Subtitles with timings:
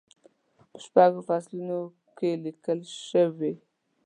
[0.69, 1.79] په شپږو فصلونو
[2.17, 3.53] کې لیکل شوې.